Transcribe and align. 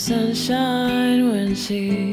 Saying 0.00 1.30
when 1.30 1.48
you're 1.48 2.09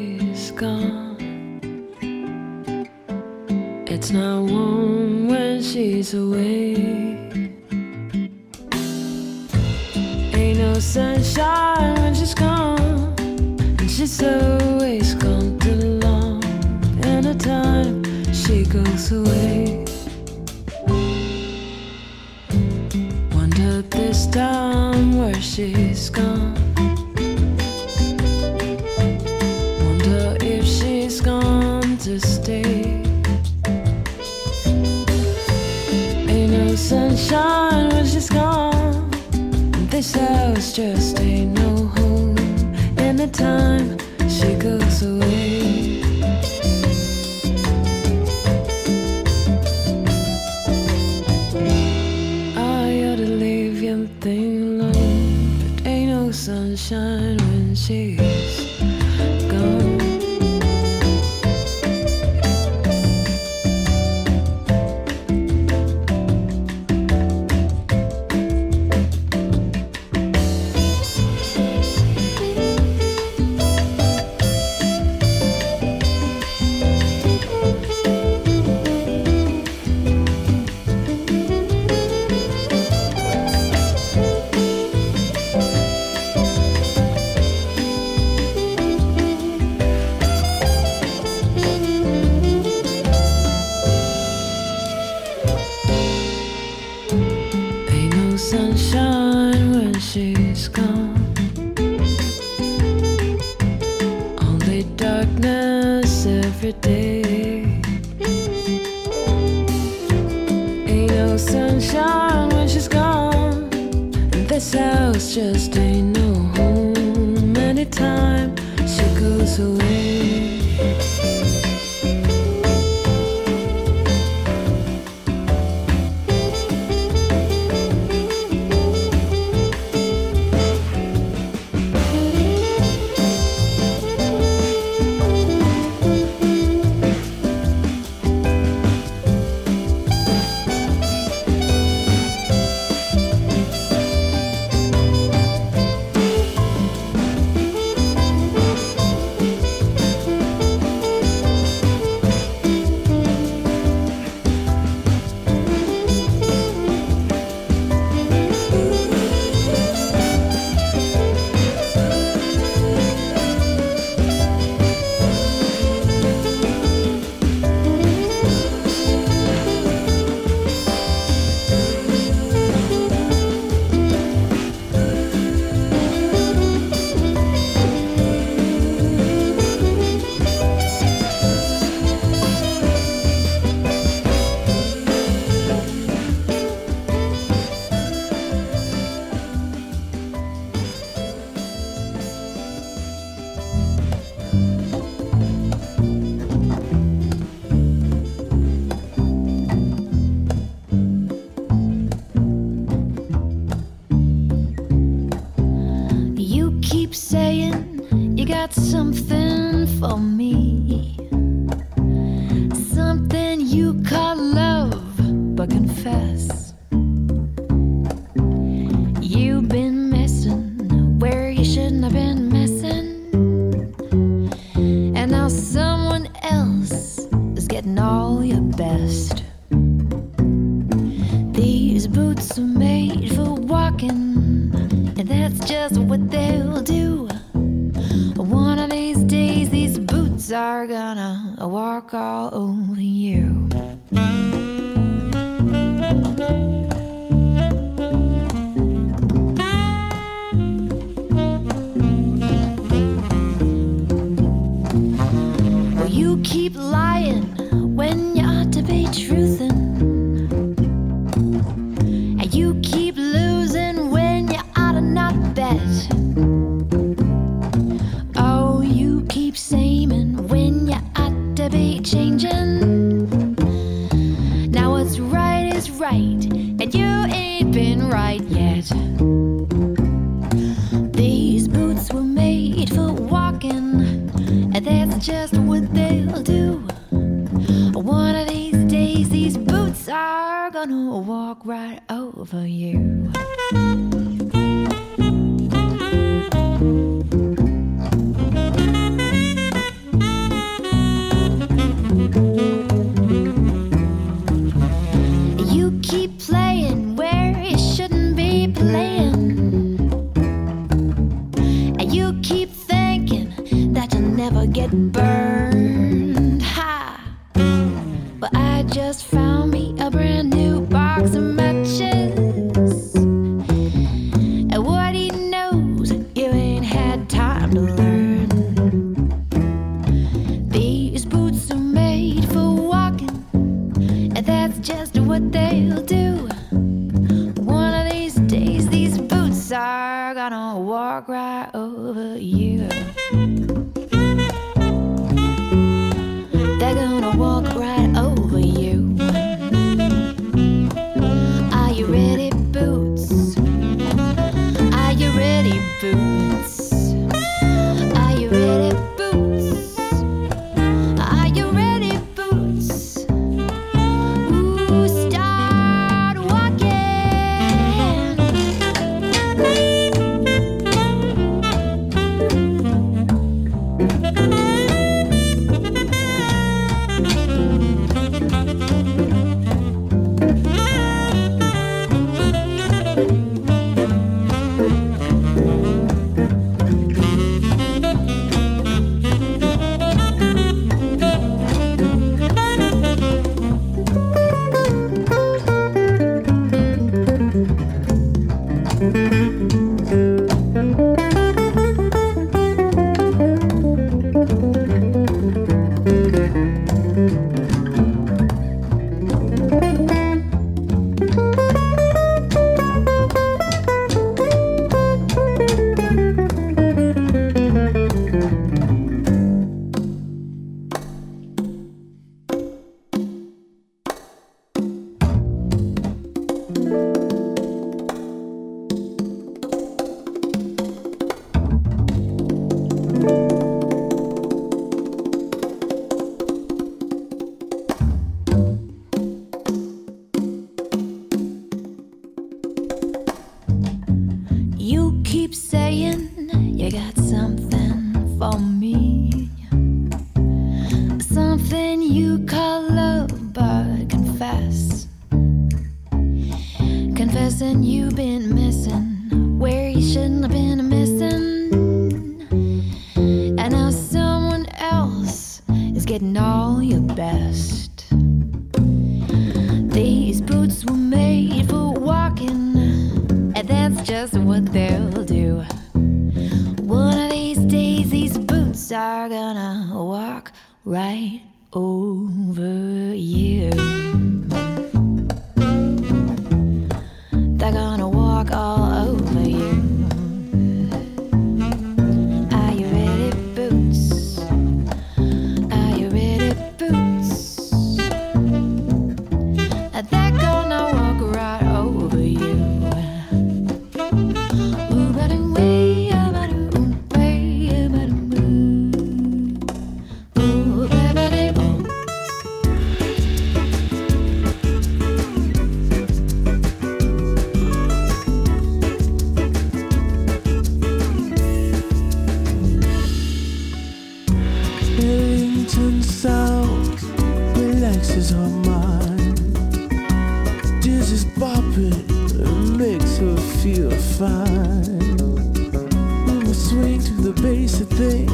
thing. 537.98 538.28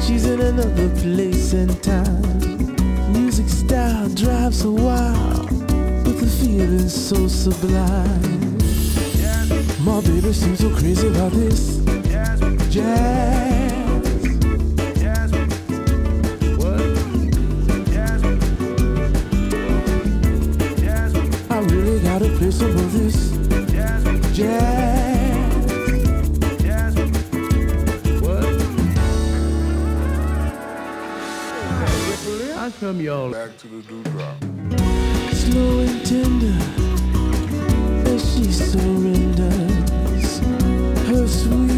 She's 0.00 0.26
in 0.26 0.40
another 0.40 0.88
place 1.00 1.52
and 1.54 1.82
time. 1.82 3.12
Music 3.12 3.48
style 3.48 4.08
drives 4.10 4.62
her 4.62 4.70
wild, 4.70 5.48
but 6.04 6.16
the 6.20 6.26
feeling's 6.40 6.94
so 6.94 7.26
sublime. 7.26 8.58
My 9.84 10.00
baby 10.02 10.32
seems 10.32 10.60
so 10.60 10.70
crazy 10.76 11.08
about 11.08 11.32
this 11.32 11.78
jazz. 12.70 13.42
I 21.50 21.58
really 21.58 22.00
gotta 22.00 22.28
play 22.38 22.50
some 22.52 22.70
of 22.70 22.92
this 22.92 23.32
jazz. 24.36 25.01
come 32.82 33.00
y'all 33.00 33.30
back 33.30 33.56
to 33.58 33.68
the 33.68 33.80
dewdrop. 33.82 34.36
Slow 35.32 35.78
and 35.78 36.04
tender, 36.04 36.58
as 38.10 38.34
she 38.34 38.50
surrenders 38.50 40.40
her 41.06 41.28
sweet. 41.28 41.71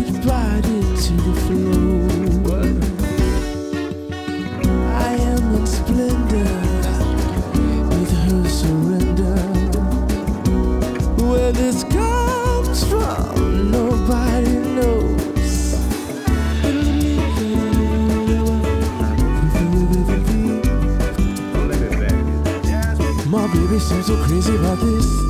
Seems 23.85 24.07
so 24.07 24.17
crazy 24.25 24.57
about 24.57 24.79
this 24.79 25.24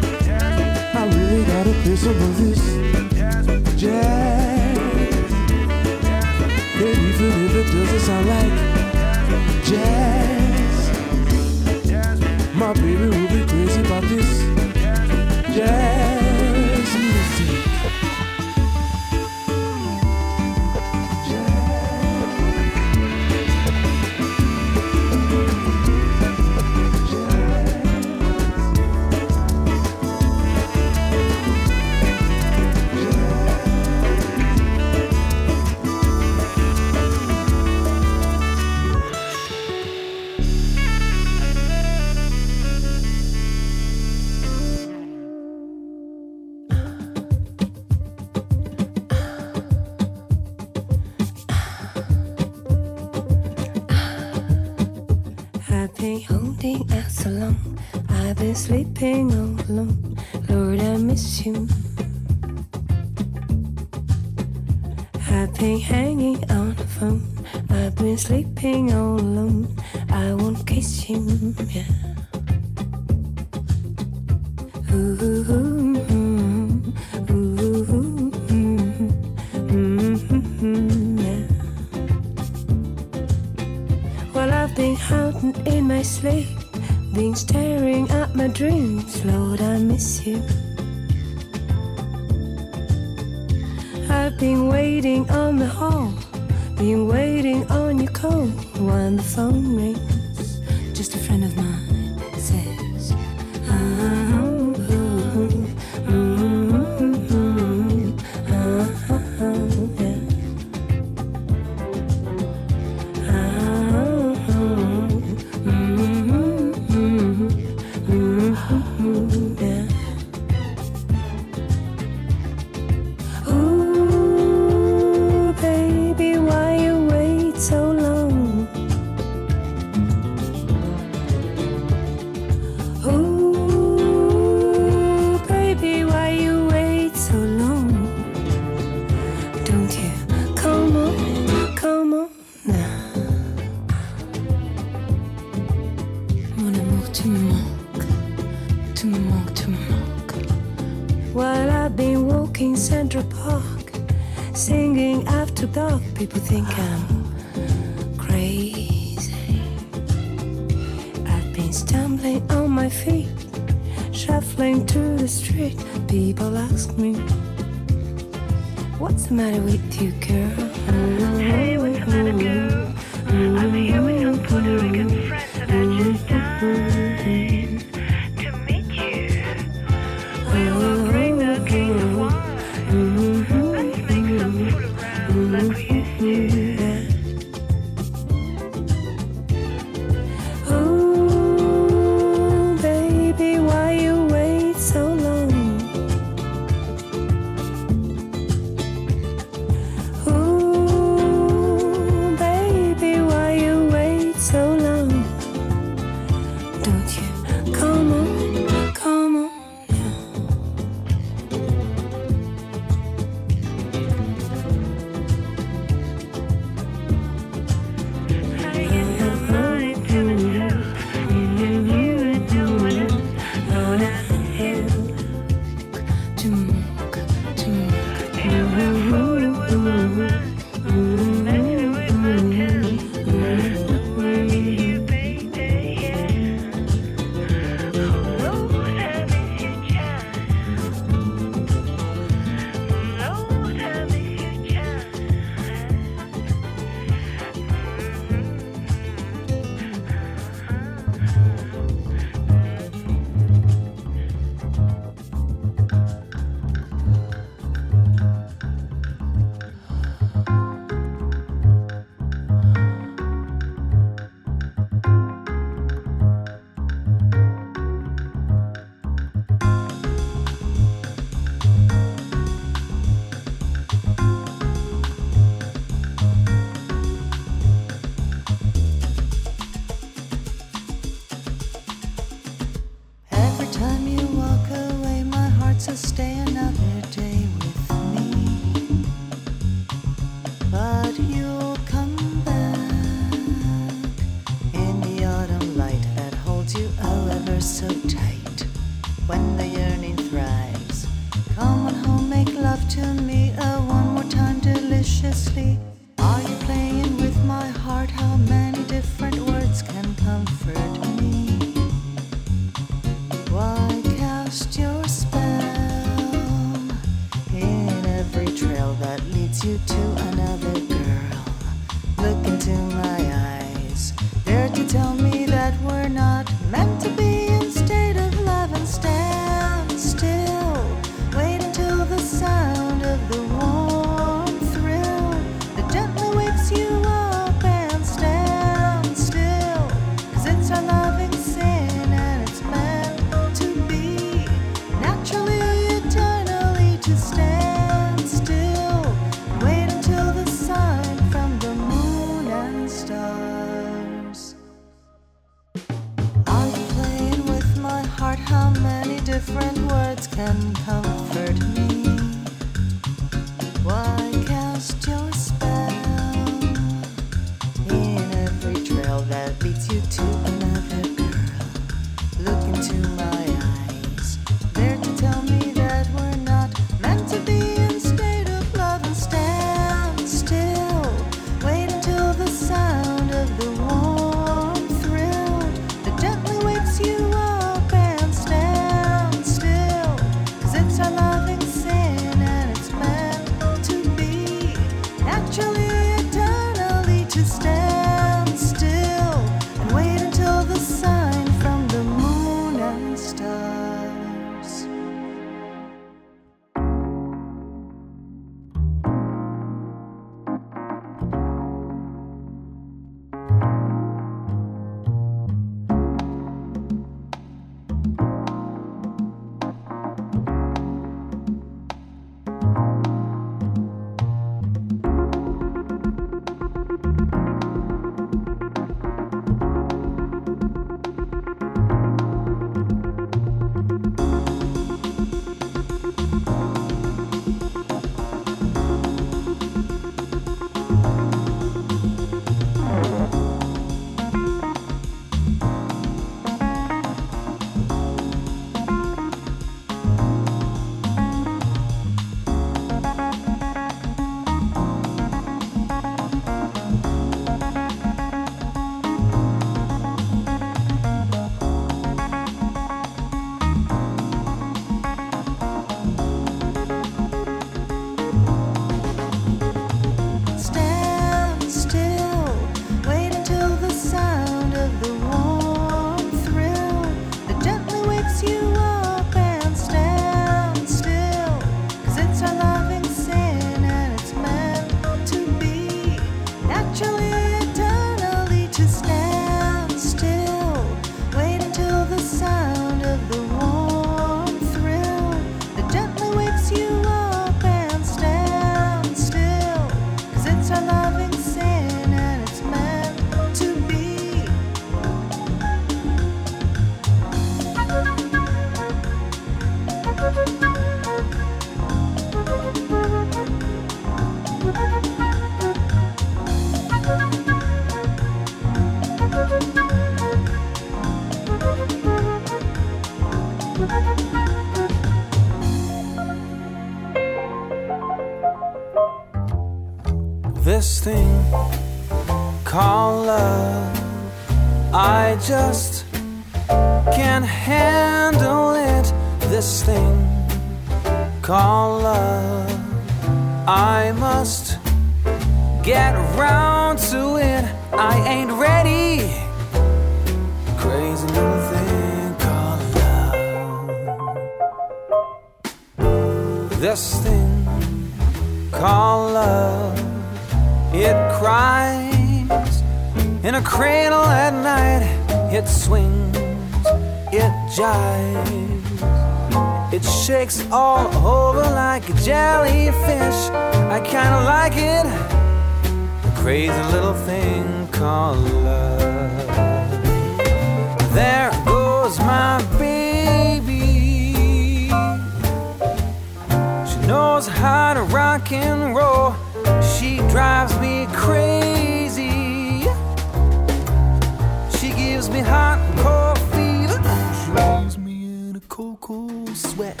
cool 599.02 599.46
sweat. 599.48 600.00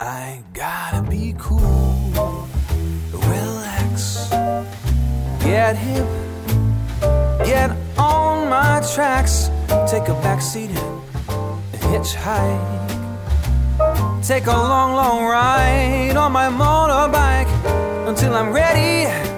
I 0.00 0.42
gotta 0.52 1.08
be 1.08 1.36
cool, 1.38 2.02
relax, 3.12 4.28
get 5.44 5.76
hip, 5.76 6.08
get 7.46 7.70
on 7.96 8.48
my 8.48 8.82
tracks, 8.92 9.48
take 9.88 10.08
a 10.08 10.16
backseat, 10.24 10.70
hitchhike. 11.92 12.80
Take 14.26 14.46
a 14.46 14.50
long, 14.50 14.94
long 14.94 15.26
ride 15.26 16.16
on 16.16 16.32
my 16.32 16.48
motorbike 16.48 17.50
until 18.08 18.34
I'm 18.34 18.52
ready 18.52 19.31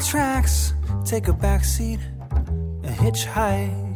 tracks, 0.00 0.74
take 1.04 1.28
a 1.28 1.32
backseat, 1.32 2.00
a 2.84 2.88
hitchhike. 2.88 3.88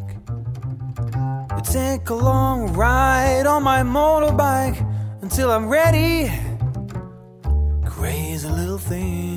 Take 1.64 2.10
a 2.10 2.14
long 2.14 2.72
ride 2.74 3.46
on 3.46 3.62
my 3.62 3.82
motorbike 3.82 4.78
until 5.22 5.50
I'm 5.50 5.68
ready. 5.68 6.30
Crazy 7.84 8.48
little 8.48 8.78
thing 8.78 9.33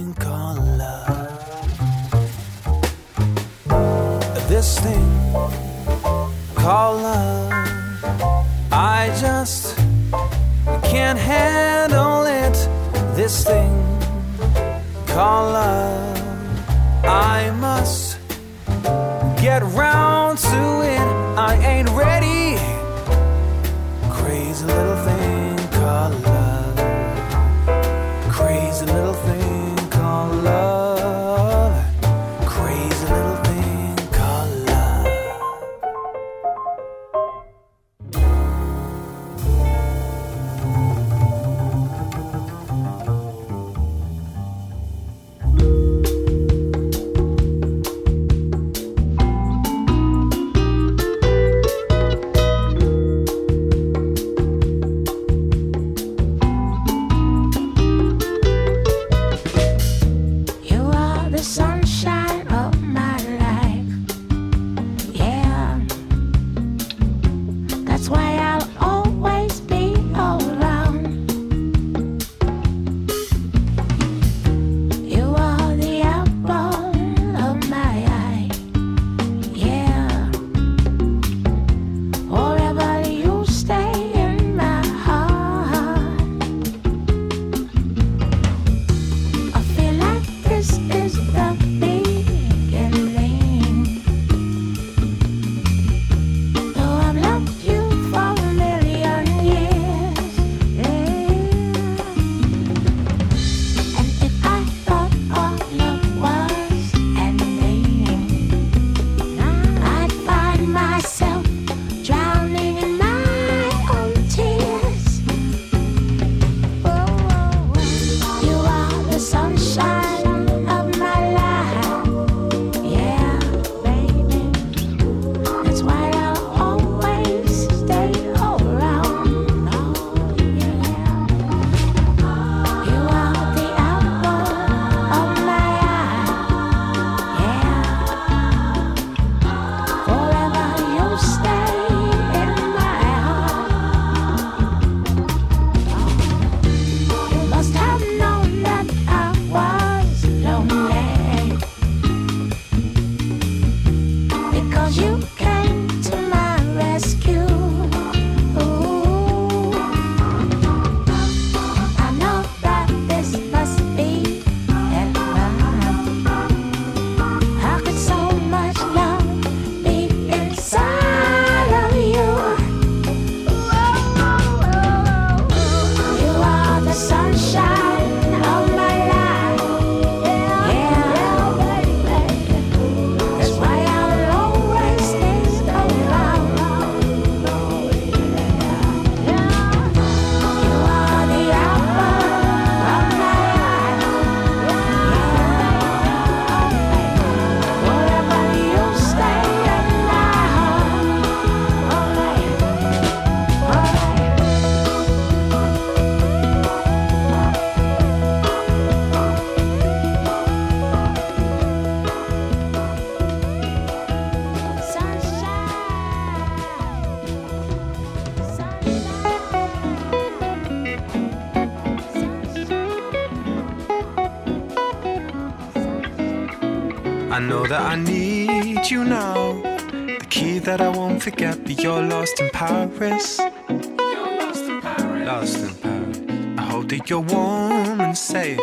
that 227.68 227.82
I 227.82 227.96
need 227.96 228.90
you 228.90 229.04
now. 229.04 229.62
The 229.92 230.26
key 230.30 230.60
that 230.60 230.80
I 230.80 230.88
won't 230.88 231.22
forget, 231.22 231.62
but 231.64 231.84
you're 231.84 232.02
lost 232.02 232.40
in 232.40 232.50
Paris. 232.52 233.40
You're 233.40 234.40
lost 234.40 234.64
in 234.64 234.82
Paris. 234.82 235.28
Lost 235.28 235.58
in 235.58 235.76
Paris. 235.76 236.20
I 236.58 236.62
hope 236.62 236.88
that 236.90 237.10
you're 237.10 237.20
warm 237.20 238.00
and 238.00 238.18
safe. 238.18 238.58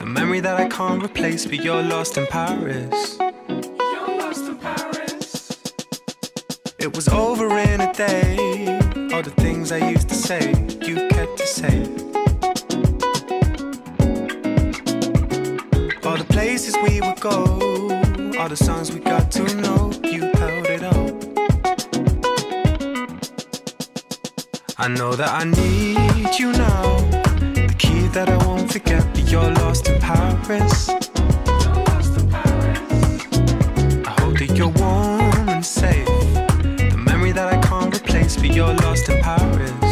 The 0.00 0.06
memory 0.06 0.40
that 0.40 0.58
I 0.58 0.68
can't 0.68 1.02
replace, 1.04 1.44
but 1.44 1.62
you're 1.62 1.82
lost 1.82 2.16
in 2.16 2.26
Paris. 2.26 3.18
You're 3.18 4.18
lost 4.18 4.46
in 4.46 4.56
Paris. 4.56 5.60
It 6.78 6.96
was 6.96 7.08
over 7.08 7.58
in 7.58 7.80
a 7.82 7.92
day. 7.92 8.78
All 9.12 9.22
the 9.22 9.34
things 9.36 9.70
I 9.70 9.90
used 9.90 10.08
to 10.08 10.14
say, 10.14 10.50
you 10.80 11.08
kept 11.08 11.36
to 11.38 11.46
say. 11.46 11.82
All 16.06 16.16
the 16.16 16.26
places 16.30 16.74
we 16.82 17.02
would 17.02 17.20
go, 17.20 17.63
the 18.56 18.64
songs 18.64 18.92
we 18.92 19.00
got 19.00 19.32
to 19.32 19.42
know, 19.62 19.90
you 20.04 20.20
held 20.38 20.66
it 20.66 20.84
up. 20.84 21.12
I 24.78 24.86
know 24.86 25.16
that 25.16 25.30
I 25.40 25.42
need 25.42 26.38
you 26.38 26.52
now. 26.52 26.98
The 27.54 27.74
key 27.76 28.06
that 28.08 28.28
I 28.28 28.36
won't 28.46 28.70
forget, 28.70 29.04
but 29.12 29.28
you're 29.28 29.50
lost 29.62 29.88
in 29.88 30.00
Paris. 30.00 30.88
I 30.88 30.94
hope 34.20 34.38
that 34.38 34.54
you're 34.56 34.68
warm 34.68 35.48
and 35.48 35.66
safe. 35.66 36.06
The 36.06 36.96
memory 36.96 37.32
that 37.32 37.52
I 37.52 37.60
can't 37.60 37.92
replace, 37.92 38.36
but 38.36 38.54
you're 38.54 38.74
lost 38.74 39.08
in 39.08 39.20
Paris. 39.20 39.83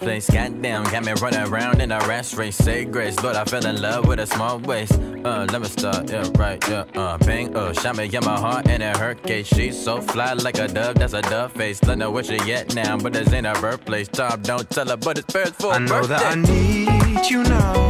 Love 0.00 0.08
in 0.08 0.18
a 0.18 0.18
lost 0.18 0.26
place. 0.26 0.30
Goddamn, 0.30 0.84
got 0.84 1.04
me 1.04 1.12
running 1.20 1.52
around 1.52 1.80
in 1.80 1.92
a 1.92 1.98
rash 2.00 2.34
race. 2.34 2.56
Say 2.56 2.84
grace, 2.84 3.20
Lord, 3.22 3.36
I 3.36 3.44
fell 3.44 3.66
in 3.66 3.80
love 3.80 4.06
with 4.06 4.20
a 4.20 4.26
small 4.26 4.58
waist. 4.58 4.92
Uh, 5.24 5.46
let 5.50 5.60
me 5.60 5.68
start, 5.68 6.10
yeah, 6.10 6.28
right, 6.36 6.62
yeah, 6.68 6.84
uh, 6.94 7.18
bang, 7.18 7.54
uh, 7.56 7.72
shot 7.72 7.96
me 7.96 8.04
in 8.04 8.24
my 8.24 8.38
heart 8.38 8.68
and 8.68 8.82
it 8.82 8.96
hurt 8.96 9.22
case. 9.22 9.46
She's 9.46 9.78
so 9.82 10.00
fly 10.00 10.32
like 10.34 10.58
a 10.58 10.68
dove, 10.68 10.96
that's 10.96 11.14
a 11.14 11.22
dove 11.22 11.52
face. 11.52 11.80
Don't 11.80 11.98
know 11.98 12.10
where 12.10 12.24
she 12.24 12.38
at 12.52 12.74
now, 12.74 12.96
but 12.96 13.12
this 13.12 13.32
ain't 13.32 13.46
her 13.46 13.60
birthplace. 13.60 14.08
Tom, 14.08 14.42
don't 14.42 14.68
tell 14.70 14.88
her, 14.88 14.96
but 14.96 15.18
it's 15.18 15.32
first 15.32 15.54
for 15.56 15.72
I 15.72 15.78
know 15.78 16.02
birthday. 16.02 16.08
that 16.08 16.24
I 16.26 16.34
need 16.36 17.30
you 17.30 17.42
now. 17.44 17.88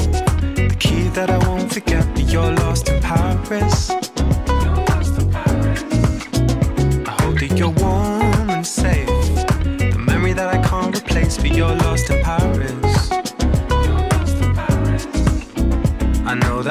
The 0.55 0.77
key 0.79 1.09
that 1.09 1.31
I 1.31 1.39
won't 1.47 1.73
forget, 1.73 2.07
but 2.15 2.25
you're 2.25 2.53
lost 2.53 2.89
in 2.89 3.01
Paris. 3.03 3.98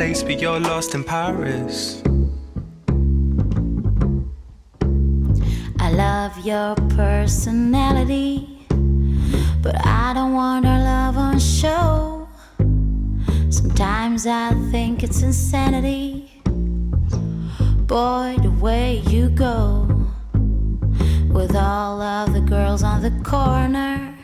I 0.00 0.22
but 0.22 0.40
you're 0.40 0.58
lost 0.58 0.94
in 0.94 1.04
Paris. 1.04 2.02
I 5.78 5.90
love 5.90 6.38
your 6.42 6.74
personality, 6.96 8.48
but 9.60 9.76
I 9.86 10.14
don't 10.14 10.32
want 10.32 10.64
our 10.64 10.82
love 10.82 11.18
on 11.18 11.38
show. 11.38 12.26
Sometimes 13.50 14.26
I 14.26 14.54
think 14.70 15.02
it's 15.02 15.20
insanity. 15.20 16.32
Boy, 17.86 18.38
the 18.40 18.56
way 18.58 19.02
you 19.06 19.28
go 19.28 19.86
with 21.28 21.54
all 21.54 22.00
of 22.00 22.32
the 22.32 22.40
girls 22.40 22.82
on 22.82 23.02
the 23.02 23.10
corner. 23.22 24.16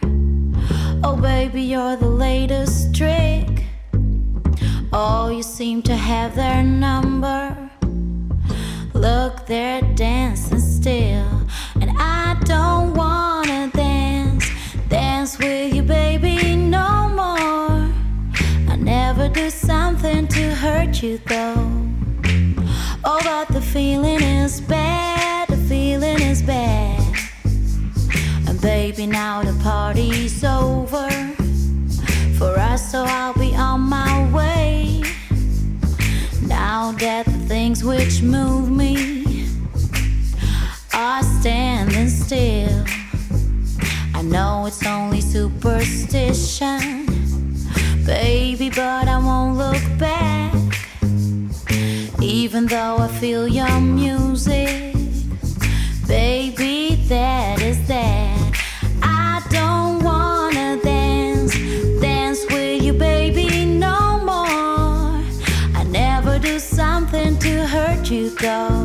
Oh, 1.04 1.18
baby, 1.20 1.60
you're 1.60 1.96
the 1.96 2.08
latest 2.08 2.94
trick. 2.94 3.35
Oh, 4.98 5.28
you 5.28 5.42
seem 5.42 5.82
to 5.82 5.94
have 5.94 6.34
their 6.34 6.62
number. 6.62 7.54
Look, 8.94 9.44
they're 9.44 9.82
dancing 9.94 10.58
still, 10.58 11.42
and 11.82 11.90
I 11.98 12.34
don't 12.44 12.94
wanna 12.94 13.70
dance, 13.74 14.48
dance 14.88 15.36
with 15.38 15.74
you, 15.74 15.82
baby, 15.82 16.56
no 16.56 17.10
more. 17.10 17.92
I 18.72 18.76
never 18.78 19.28
do 19.28 19.50
something 19.50 20.28
to 20.28 20.54
hurt 20.54 21.02
you, 21.02 21.18
though. 21.26 21.70
Oh, 23.04 23.20
but 23.22 23.48
the 23.48 23.60
feeling 23.60 24.22
is 24.22 24.62
bad, 24.62 25.48
the 25.48 25.58
feeling 25.58 26.22
is 26.22 26.40
bad. 26.40 27.02
And 28.48 28.58
baby, 28.62 29.06
now 29.06 29.42
the 29.42 29.62
party's 29.62 30.42
over 30.42 31.15
so 32.78 33.04
I'll 33.06 33.32
be 33.34 33.54
on 33.56 33.80
my 33.80 34.30
way. 34.32 35.02
Now 36.42 36.92
that 36.92 37.24
the 37.24 37.38
things 37.48 37.82
which 37.82 38.20
move 38.20 38.70
me 38.70 39.46
are 40.92 41.22
standing 41.22 42.08
still, 42.08 42.84
I 44.14 44.22
know 44.22 44.66
it's 44.66 44.84
only 44.86 45.22
superstition, 45.22 47.06
baby, 48.04 48.68
but 48.68 49.08
I 49.08 49.18
won't 49.18 49.56
look 49.56 49.82
back. 49.98 50.54
Even 52.20 52.66
though 52.66 52.98
I 52.98 53.08
feel 53.20 53.48
your 53.48 53.80
music, 53.80 54.94
baby, 56.06 56.96
that 57.08 57.62
is 57.62 57.86
that. 57.88 58.35
Hurt 68.38 68.75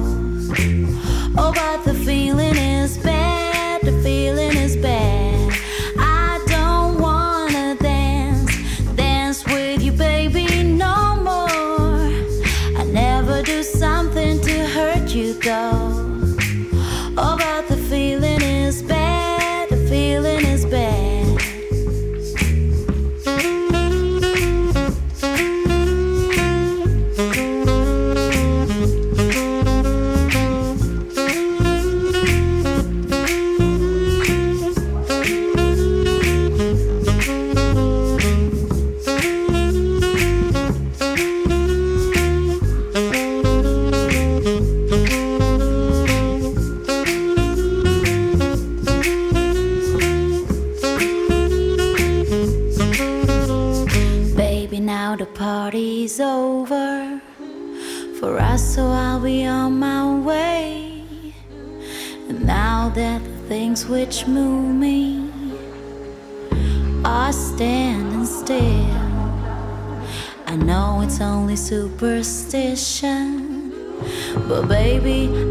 baby, 74.71 75.50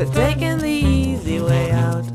for 0.00 0.06
taking 0.14 0.56
the 0.56 0.66
easy 0.66 1.40
way 1.40 1.70
out. 1.72 2.06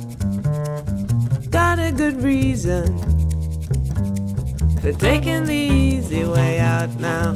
Got 1.52 1.78
a 1.78 1.92
good 1.92 2.20
reason 2.24 2.98
for 4.82 4.92
taking 4.94 5.46
the 5.46 5.54
easy 5.54 6.26
way 6.26 6.60
out 6.60 6.90
now. 7.00 7.36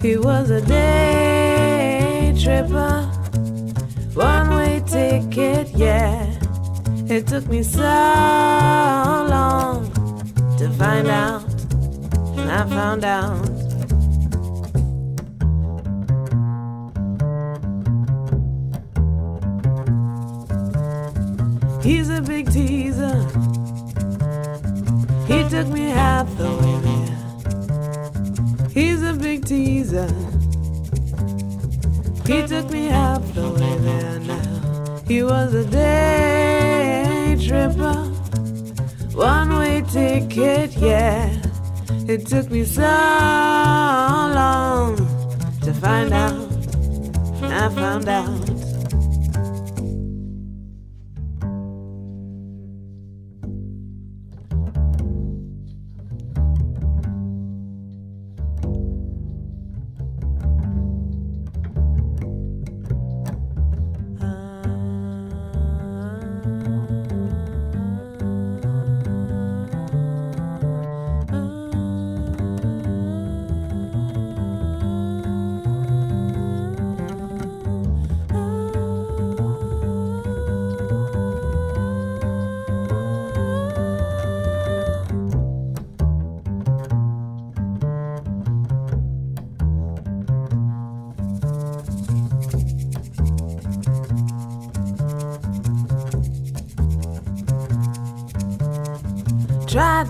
He 0.00 0.16
was 0.16 0.50
a 0.50 0.60
day 0.60 2.32
tripper, 2.40 3.06
one 4.14 4.50
way 4.50 4.84
ticket, 4.86 5.68
yeah. 5.70 6.32
It 7.08 7.26
took 7.26 7.48
me 7.48 7.64
so 7.64 7.82
long 7.82 9.90
to 10.58 10.70
find 10.78 11.08
out, 11.08 11.42
and 12.38 12.48
I 12.48 12.64
found 12.68 13.04
out. 13.04 13.47
Took 25.58 25.72
me 25.72 25.88
half 25.88 26.28
the 26.36 26.50
way 26.60 26.76
there. 26.86 27.16
He's 28.68 29.02
a 29.02 29.12
big 29.12 29.44
teaser. 29.44 30.06
He 32.28 32.46
took 32.46 32.70
me 32.70 32.86
half 32.86 33.22
the 33.34 33.50
way 33.50 33.76
there 33.78 34.20
now. 34.20 35.00
He 35.08 35.24
was 35.24 35.54
a 35.54 35.64
day 35.64 37.36
tripper. 37.44 38.04
One 39.14 39.58
way 39.58 39.82
ticket, 39.82 40.76
yeah. 40.76 41.28
It 42.06 42.28
took 42.28 42.52
me 42.52 42.64
so 42.64 42.82
long 42.82 44.96
to 45.64 45.74
find 45.74 46.12
out. 46.12 46.52
I 47.42 47.68
found 47.74 48.08
out. 48.08 48.37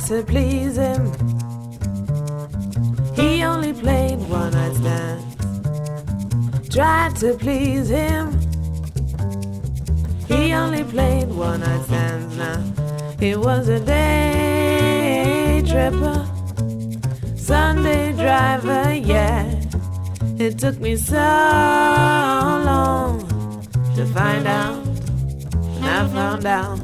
To 0.09 0.23
please 0.23 0.77
him. 0.77 1.13
He 3.15 3.45
only 3.45 3.75
played 3.75 4.19
one 4.31 4.53
night 4.53 4.75
stands. 4.77 5.37
Tried 6.75 7.15
to 7.17 7.35
please 7.35 7.91
him. 7.91 8.33
He 10.27 10.55
only 10.55 10.85
played 10.85 11.29
one 11.29 11.61
night 11.61 11.85
stands 11.85 12.37
now. 12.39 12.59
He 13.21 13.37
was 13.37 13.69
a 13.69 13.81
day 13.81 15.63
tripper, 15.69 16.27
Sunday 17.37 18.13
driver, 18.13 18.95
yeah. 18.95 19.45
It 20.39 20.59
took 20.59 20.81
me 20.81 20.97
so 20.97 21.17
long 22.71 23.21
to 23.95 24.07
find 24.07 24.47
out, 24.47 24.87
and 24.87 25.85
I 25.85 26.09
found 26.09 26.47
out. 26.47 26.78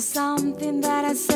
Something 0.00 0.80
that 0.82 1.04
I 1.04 1.14
say 1.14 1.35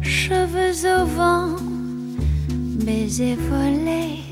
cheveux 0.00 0.88
au 0.96 1.04
vent, 1.04 1.56
baisers 2.84 3.36
volés, 3.50 4.22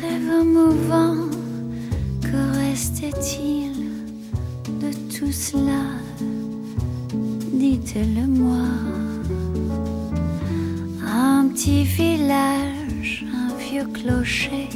rêves 0.00 0.44
mouvants. 0.44 1.28
Que 2.22 2.40
restait-il 2.60 3.72
de 4.80 4.90
tout 5.12 5.32
cela? 5.32 5.84
Dites-le 7.52 8.26
moi. 8.26 8.68
Un 11.04 11.48
petit 11.48 11.84
village, 11.84 13.24
un 13.34 13.50
vieux 13.56 13.88
clocher, 13.92 14.68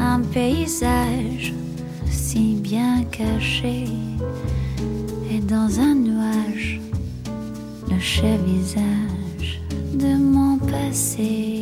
un 0.00 0.20
paysage 0.20 1.54
si 2.10 2.54
bien 2.62 3.04
caché 3.04 4.05
dans 5.46 5.78
un 5.78 5.94
nuage 5.94 6.80
le 7.88 7.98
cher 8.00 8.36
visage 8.38 9.60
de 9.94 10.16
mon 10.16 10.58
passé. 10.58 11.55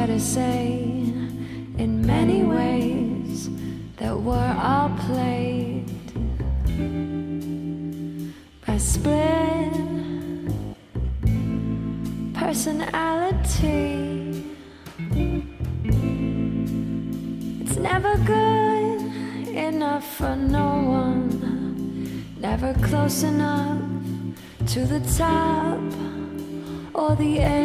Fair 0.00 0.06
to 0.06 0.20
say, 0.20 0.80
in 1.76 2.06
many 2.06 2.42
ways, 2.42 3.50
that 3.96 4.18
we're 4.18 4.56
all 4.62 4.88
played 5.06 5.84
by 8.66 8.78
split 8.78 9.72
personality. 12.32 13.76
It's 17.60 17.76
never 17.76 18.16
good 18.24 19.00
enough 19.48 20.06
for 20.16 20.34
no 20.34 20.68
one, 21.04 22.24
never 22.40 22.72
close 22.88 23.22
enough 23.22 23.82
to 24.68 24.86
the 24.86 25.00
top 25.18 25.78
or 26.94 27.14
the 27.16 27.40
edge, 27.40 27.59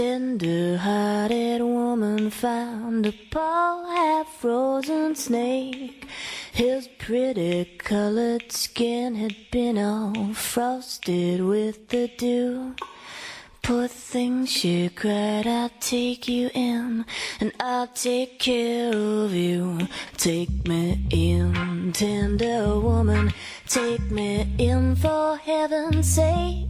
a 0.00 0.02
tender 0.02 0.78
hearted 0.78 1.60
woman 1.60 2.30
found 2.30 3.04
a 3.04 3.12
poor 3.30 3.86
half 3.94 4.26
frozen 4.28 5.14
snake. 5.14 6.06
His 6.52 6.88
pretty 6.98 7.66
colored 7.76 8.50
skin 8.50 9.14
had 9.16 9.36
been 9.50 9.76
all 9.76 10.32
frosted 10.32 11.42
with 11.42 11.88
the 11.88 12.08
dew. 12.16 12.74
Poor 13.70 13.86
thing, 13.86 14.46
she 14.46 14.88
cried, 14.88 15.46
I'll 15.46 15.70
take 15.78 16.26
you 16.26 16.50
in 16.54 17.04
and 17.38 17.52
I'll 17.60 17.86
take 17.86 18.40
care 18.40 18.90
of 18.92 19.32
you. 19.32 19.86
Take 20.16 20.66
me 20.66 20.98
in, 21.10 21.92
tender 21.92 22.80
woman, 22.80 23.32
take 23.68 24.10
me 24.10 24.52
in 24.58 24.96
for 24.96 25.36
heaven's 25.36 26.12
sake. 26.12 26.66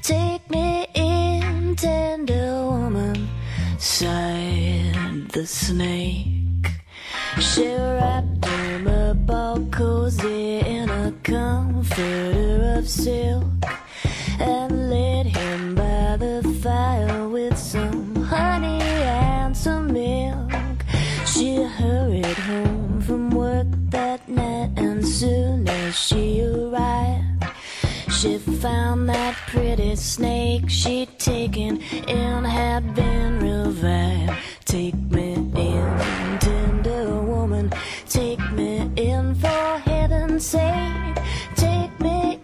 Take 0.00 0.48
me 0.48 0.86
in, 0.94 1.74
tender 1.74 2.66
woman, 2.66 3.28
sighed 3.76 5.28
the 5.32 5.48
snake. 5.48 6.68
She 7.40 7.66
wrapped 7.74 8.44
him 8.44 8.86
up 8.86 9.28
all 9.28 9.66
cozy 9.72 10.60
in 10.60 10.88
a 10.88 11.12
comforter 11.24 12.76
of 12.78 12.88
silk 12.88 13.44
and 14.40 14.90
laid 14.90 15.26
him 15.26 15.74
by 15.74 16.16
the 16.16 16.42
fire 16.62 17.28
with 17.28 17.56
some 17.58 18.14
honey 18.16 18.80
and 18.80 19.56
some 19.56 19.92
milk. 19.92 20.52
She 21.26 21.62
hurried 21.62 22.26
home 22.26 23.00
from 23.00 23.30
work 23.30 23.66
that 23.90 24.28
night, 24.28 24.70
and 24.76 25.06
soon 25.06 25.68
as 25.68 25.96
she 25.98 26.42
arrived, 26.42 27.44
she 28.10 28.38
found 28.38 29.08
that 29.08 29.34
pretty 29.48 29.96
snake 29.96 30.68
she'd 30.68 31.18
taken 31.18 31.80
in 32.08 32.44
had 32.44 32.94
been 32.94 33.40
revived. 33.40 34.32
Take 34.64 34.96
me 35.10 35.34
in, 35.34 36.38
tender 36.38 37.20
woman, 37.20 37.72
take 38.08 38.40
me 38.52 38.90
in 38.96 39.34
for 39.34 39.78
heaven's 39.78 40.46
sake. 40.46 41.16
Take 41.56 42.00
me 42.00 42.40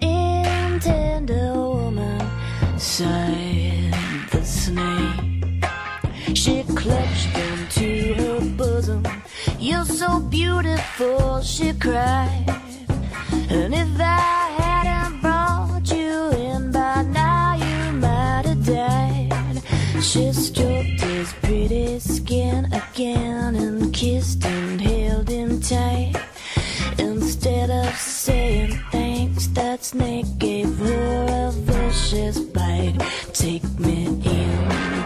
the 3.00 4.42
snake. 4.44 5.64
She 6.36 6.62
clutched 6.64 7.34
him 7.34 7.68
to 7.68 8.14
her 8.14 8.40
bosom. 8.56 9.06
You're 9.58 9.86
so 9.86 10.20
beautiful, 10.20 11.40
she 11.40 11.72
cried. 11.72 12.44
And 13.48 13.74
if 13.74 13.88
I 13.98 14.52
hadn't 14.60 15.22
brought 15.22 15.90
you 15.90 16.30
in 16.32 16.72
by 16.72 17.02
now, 17.02 17.54
you 17.54 17.92
might 17.92 18.44
have 18.44 18.66
died. 18.66 19.62
She 20.02 20.32
stroked 20.32 21.00
his 21.00 21.32
pretty 21.42 22.00
skin 22.00 22.66
again 22.72 23.56
and 23.56 23.94
kissed 23.94 24.44
and 24.44 24.78
held 24.78 25.28
him 25.28 25.60
tight. 25.60 26.16
Instead 26.98 27.70
of 27.70 27.96
saying 27.96 28.78
thanks, 28.90 29.46
that 29.48 29.84
snake 29.84 30.26
gave 30.38 30.76
her 30.78 31.48
a 31.48 31.69
vicious 31.90 32.38
bite. 32.38 32.94
Take 33.32 33.64
me 33.80 34.06
in, 34.06 34.99